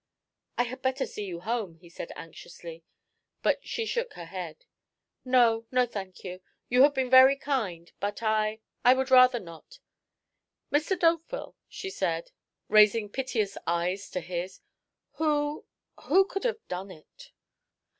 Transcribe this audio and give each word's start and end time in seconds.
"I 0.57 0.63
had 0.63 0.81
better 0.81 1.05
see 1.05 1.25
you 1.25 1.41
home," 1.41 1.75
he 1.75 1.87
said 1.87 2.11
anxiously, 2.15 2.83
but 3.43 3.63
she 3.63 3.85
shook 3.85 4.13
her 4.13 4.25
head. 4.25 4.65
"No, 5.23 5.67
no, 5.69 5.85
thank 5.85 6.23
you. 6.23 6.41
You 6.69 6.81
have 6.81 6.95
been 6.95 7.07
very 7.11 7.35
kind, 7.35 7.91
but 7.99 8.23
I 8.23 8.61
I 8.83 8.95
would 8.95 9.11
rather 9.11 9.39
not. 9.39 9.77
Mr. 10.71 10.97
D'Hauteville," 10.97 11.55
she 11.69 11.91
said, 11.91 12.31
raising 12.67 13.09
piteous 13.09 13.59
eyes 13.67 14.09
to 14.09 14.21
his 14.21 14.61
"who 15.17 15.65
who 16.05 16.25
could 16.25 16.45
have 16.45 16.67
done 16.67 16.89
it?" 16.89 17.29